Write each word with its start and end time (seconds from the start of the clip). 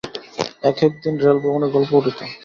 এক 0.63 0.77
এক 0.85 0.93
দিন 1.03 1.15
রেলভ্রমণের 1.17 1.73
গল্প 1.75 1.91
উঠিত। 1.99 2.17